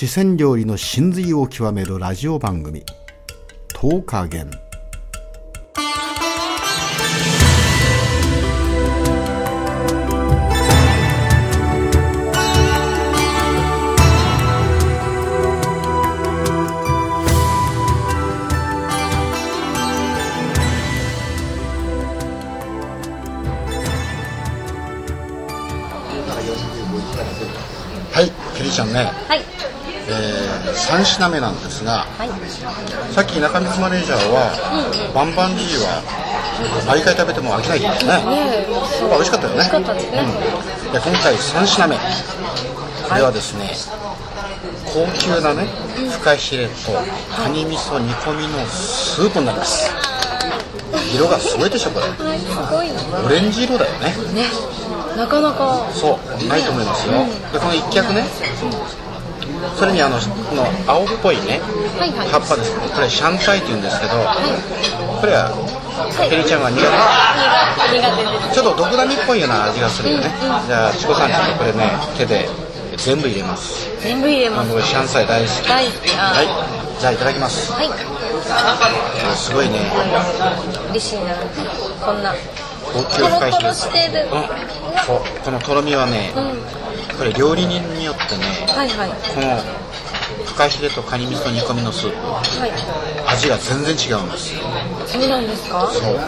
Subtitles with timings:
[0.00, 2.84] 四川料理の真髄を極めるラジオ番組
[3.74, 4.48] 「10日元」
[28.18, 29.38] はいケリーちゃんね、はい。
[30.10, 32.28] えー、3品目なんですがはい。
[33.14, 34.50] さっき中光マネージャーは、
[35.14, 36.02] バンバンジーは
[36.84, 39.54] 毎回食べても飽きないって言ってたね、ねえ、やっぱ美味しかったよね。
[39.54, 40.18] 美味しかったですね。
[40.18, 41.94] うん、で今回3品目。
[41.94, 43.70] これはですね、
[44.90, 45.70] 高級なね
[46.10, 46.74] フカヒレと
[47.30, 49.94] カニ味噌煮込みのスープになります。
[51.14, 52.06] 色がすごいでしょこれ。
[52.10, 54.10] オレンジ色だよね。
[54.34, 54.50] ね。
[55.18, 55.90] なかなか。
[55.92, 58.24] そうないと思いますよ、でこの一脚ね
[59.76, 61.58] それにあのこの青っぽいね
[61.98, 62.28] はいはい。
[62.28, 64.12] 葉っぱですねこれシャンタイって言うんですけど
[65.18, 66.86] これははいケリーちゃんは苦手
[67.98, 68.54] 苦手です。
[68.54, 72.46] ちょっと毒ダミっぽいような味がするよね、じゃあチコさんちょっとこれね手で
[72.96, 74.70] 全部入れます全部入れます。
[74.70, 76.14] 僕シャンサイ大好き大好き。
[76.14, 77.90] はいあじゃあいただきますはい。
[79.34, 79.78] すごいね
[80.90, 81.34] 嬉しいな。
[82.04, 82.34] こんな。
[82.92, 84.28] 高級トロトフカヒレロしてる。
[84.32, 84.42] うん
[85.06, 86.58] そうこのとろみはねうん。
[87.18, 89.10] これ料理人によってねはいはい。
[89.10, 89.56] この
[90.44, 92.72] フカヒレとカニ味噌煮込みのスープはい。
[93.32, 94.54] 味が全然違うんです
[95.06, 95.88] そうなんですか？
[95.92, 96.18] そうでも。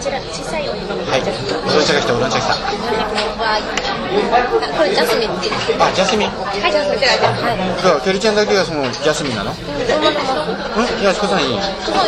[0.00, 1.20] こちら小さいお湯飲みはい。
[1.20, 2.56] が来たウーロン茶が来
[4.72, 6.30] これジャスミンあジャスミン。
[6.32, 6.64] はい。
[6.64, 7.84] はい。
[7.84, 9.52] そうケリちゃんだけがそのジャスミンなの？
[9.52, 9.60] うん？
[11.02, 11.52] いやチコさんいい。
[11.52, 11.60] いい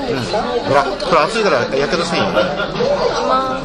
[0.00, 0.40] んですか。
[0.40, 2.32] ほらこれ熱いからやけどせんよ。
[2.32, 3.60] ま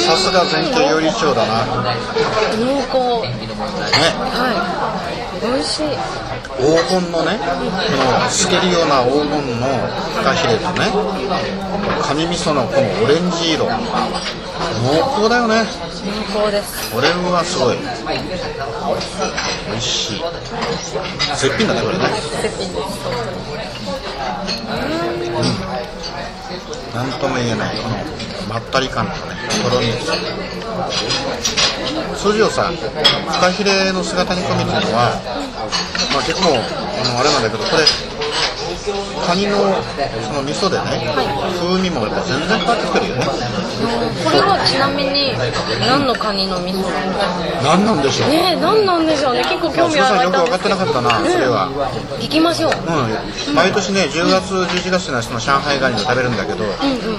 [0.00, 2.96] さすが全景料理長だな濃厚。
[3.22, 3.34] ね
[4.32, 4.56] はい。
[5.40, 5.86] 美味しい。
[6.58, 7.44] 黄金のねこ
[7.96, 10.92] の透けるような黄金のフカヒレとね
[12.02, 13.72] カニ味噌のこのオレンジ色濃
[15.16, 15.64] 厚だよね
[16.34, 16.90] 濃厚です。
[16.92, 17.78] これはすごい
[19.70, 20.22] 美味しい
[21.36, 22.04] 絶品だねこれね
[22.42, 23.89] 絶品です。
[26.94, 27.76] なんとも言えない。
[27.76, 27.96] この
[28.48, 29.40] まったり感とね。
[29.62, 29.86] とろみ
[32.16, 35.20] 筋をさフカヒレの姿煮込みっていうのは、
[36.12, 36.52] まあ、結構あ
[37.08, 37.84] のあれなんだけどこれ
[39.26, 39.58] カニの
[40.22, 41.12] その味噌でね、
[41.58, 43.26] 風味もやっぱ全然変わってきてるよね。
[44.24, 45.32] これはちなみに
[45.86, 46.84] 何のカニの味噌
[47.62, 48.30] 何なんでしょう。
[48.30, 49.44] ねえ何なんでしょうね。
[49.44, 51.68] 結構興味皆さんよく分かってなかったなそれは。
[52.20, 52.72] 行きましょう。
[52.72, 53.54] うん。
[53.54, 56.64] 毎年ね10月11月のその上海ガニを食べるんだけど、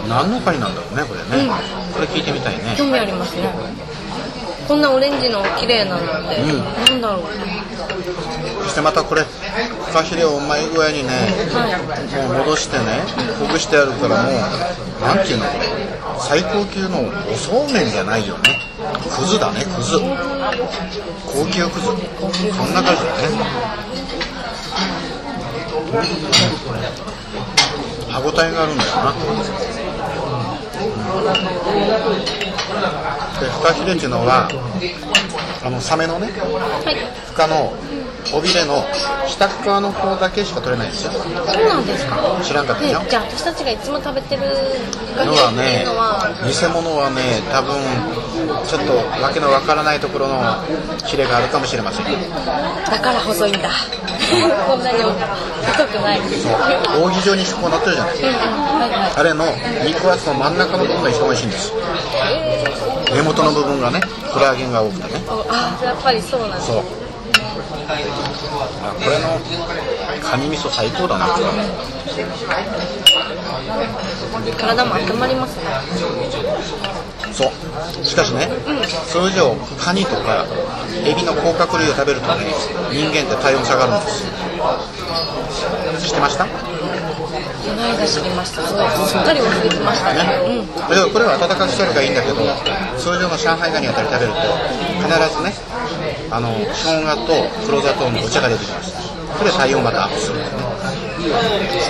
[0.08, 1.50] 何のカニなんだろうねこれね、
[1.94, 2.76] これ聞いてみたいね。
[2.78, 3.50] 興味ありますね。
[4.68, 6.60] こんなオレンジの綺麗なのって、うん。
[6.60, 7.24] なんだろう。
[8.64, 9.26] そしてまたこれ
[9.92, 11.10] フカヒレをうまい具合にね
[11.52, 11.68] は
[12.30, 13.04] もう戻してね
[13.38, 14.34] ほぐしてあるからもう
[15.02, 15.68] なんていうのこれ
[16.18, 18.56] 最高級のおそうめんじゃないよね。
[19.04, 20.00] くずだねくず。
[21.28, 21.88] 高級くず。
[22.56, 23.36] そんな感じだね。
[28.10, 29.12] 歯ごたえがあるんだよな、
[33.40, 34.48] でフカヒレっていうのは
[35.64, 36.96] あのサメのねいはい。
[37.26, 37.74] フカの
[38.34, 38.84] 尾びれの
[39.28, 41.12] 下側の方だけしか取れないんですよ。
[41.14, 41.34] そう
[41.68, 42.40] なんですか。
[42.44, 44.44] 知らんかったでよじゃあ私たちがいつも食べてる
[45.18, 45.52] ガのは。
[45.52, 45.86] ね
[46.46, 47.76] 偽物はね多分
[48.68, 50.64] ちょっとわけのわからないところの
[51.06, 52.06] ヒレがあるかもしれません。
[52.06, 53.70] だから細いんだ。
[54.68, 56.22] こんなに太くない。
[56.22, 56.50] そ
[57.00, 58.34] う扇状にこうなってるじゃないうんうん
[58.80, 59.12] はいはい。
[59.18, 59.46] あれの
[59.86, 61.74] 肉厚の真ん中の部分が一番美味しいんです。
[63.14, 64.00] 根元の部分がね
[64.32, 65.22] コラーゲンが多くてね。
[65.50, 66.78] あやっぱりそうなんですそう。
[66.80, 66.82] あ
[67.52, 67.60] こ
[69.10, 69.40] れの
[70.22, 71.28] カニ味噌最高だな。
[74.58, 75.64] 体も温まりますね。
[77.34, 77.52] そう。
[78.06, 78.50] しかしね、
[79.08, 80.46] 通常カニとか
[81.06, 82.46] エビの甲殻類を食べるとね
[82.92, 84.26] 人間って体温下がるんです。
[86.08, 86.46] 知ってました？
[86.46, 86.52] ね
[87.62, 90.20] この間知りましたすっかり忘れてましたね。
[90.46, 90.68] うん。
[90.76, 92.42] だからこれは温かくしてあるからいいんだけど
[92.98, 94.42] 通常の上海ガニあたり食べると
[95.06, 95.54] 必ずね
[96.32, 98.98] あの生姜と黒砂糖のお茶が出てきます
[99.38, 100.44] それで体温またアップするし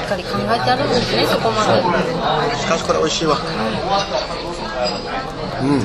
[0.03, 1.81] っかり考えてあるんですねそこまで。
[2.57, 3.37] しかしこれ美味しいわ。
[5.61, 5.79] うん。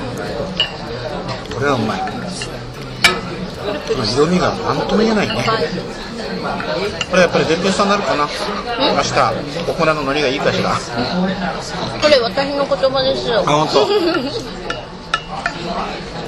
[1.54, 2.00] これはうまい。
[4.04, 5.34] 色味が何とも言えないね。
[5.34, 6.05] はい
[7.10, 8.26] これやっぱり絶品さになるかな。
[8.26, 10.70] 明日お粉の海苔がいいかしら。
[12.00, 13.40] これ私の言葉ですよ。
[13.46, 13.86] あ本当。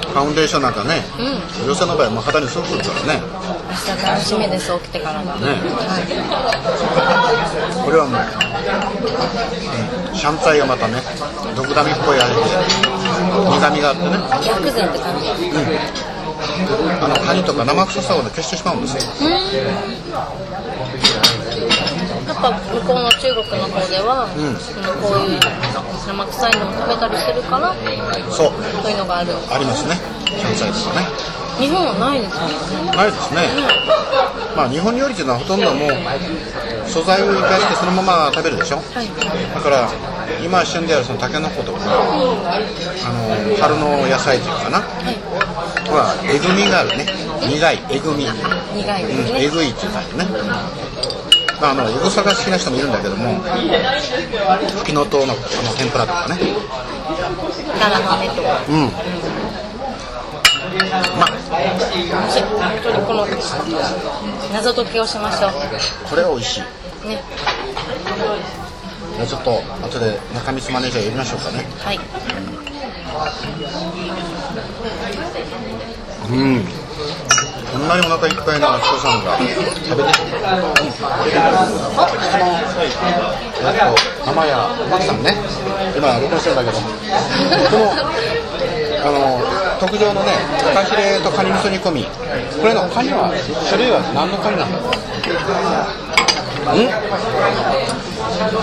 [0.09, 1.65] ファウンデーションなんかね、うん。
[1.67, 3.21] 女性の場合はもう肌にすぐするからね。
[3.69, 5.41] 明日楽しみです起きてからが、ね。
[7.85, 8.21] これはもう、
[10.09, 11.01] うん、シャンツァイがまたね
[11.55, 14.17] ドクダミっぽい味で苦みがあってね。
[14.47, 15.25] 薬膳って感じ
[17.01, 19.01] あのカニとか生臭さをね消してしまうんですよ。
[22.27, 24.55] やっぱ向こうの中国の方では、ん。
[24.57, 25.39] そのこういう
[26.07, 27.75] 生臭いのを食べたりするから
[28.31, 28.51] そう。
[28.81, 29.33] そういうのがある。
[29.49, 29.95] ありますね。
[30.25, 31.39] シャンツァイとかね。
[31.59, 33.51] 日本はないですねないですね。
[34.55, 35.89] まあ日本料理っていうのはほとんどもう
[36.87, 38.77] 素材を生かしてそのまま食べるでしょ。
[38.77, 39.07] はい。
[39.53, 39.89] だから
[40.41, 42.07] 今旬であるそのタケノコとかあ
[43.11, 44.79] の春の野菜っていうかな。
[44.79, 45.11] は
[46.23, 47.05] えぐみがあるね
[47.47, 50.25] 苦いえぐみうん、苦いですね、えぐいっていう感じね。
[51.59, 55.43] まあ、あの、えぐさが好きな人もいるんだけども、フキノトウのあの
[55.77, 56.37] 天ぷらとかね。
[57.79, 58.91] タラの芽とかうん。
[61.17, 63.27] まあ、本当にこの
[64.53, 65.49] 謎解きをしましょ
[66.09, 66.63] これは美味しい。
[67.05, 67.21] うね
[69.17, 71.65] じゃあちょっと、後で中光マネージャー呼びましょうかね。
[71.83, 72.03] はいうん。
[76.29, 76.61] こん。
[77.87, 79.25] なにお腹いっぱいな人さん。
[79.25, 79.49] が食
[79.97, 80.17] べてる。
[83.61, 85.23] えっと、玉屋、マキさん。
[85.23, 85.33] ね。
[85.97, 86.65] 今、録音してるん。
[86.65, 86.77] だけど。
[86.77, 86.85] こ
[87.81, 87.89] の、
[89.01, 89.41] あの、
[89.79, 92.05] 特上のね、フカヒレとカニ味噌煮込み。
[92.61, 93.33] これのカニは、
[93.67, 94.71] 種類は何のカニなん。
[94.71, 94.91] だろう
[96.75, 96.81] うん。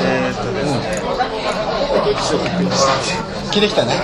[0.07, 0.57] えーっとうん。
[3.51, 3.95] 聞いてきたね。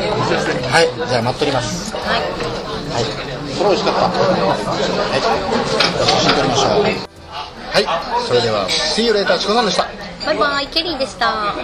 [0.68, 1.94] はい、じゃあ待っております。
[1.94, 2.61] はい。
[3.62, 4.00] れ美味しかった。
[4.08, 5.20] はい。
[5.20, 6.82] じゃあ写真撮りましょう。
[6.82, 8.26] はい。
[8.26, 9.86] それでは、See you later チコさんでした。
[10.24, 11.56] バイバイケリーでした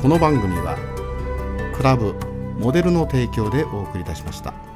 [0.00, 0.76] この番組は
[1.74, 2.14] クラブ
[2.58, 4.71] モデルの提供でお送りいたしました。